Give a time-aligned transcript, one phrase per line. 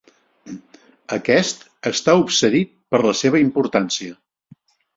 [1.17, 4.21] Aquest està obsedit per la seva importància.